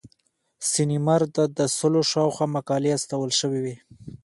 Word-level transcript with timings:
سیمینار 0.71 1.23
ته 1.35 1.43
د 1.57 1.59
سلو 1.77 2.01
شاوخوا 2.11 2.45
مقالې 2.55 2.89
استول 2.97 3.31
شوې 3.39 3.59
وې. 3.63 3.75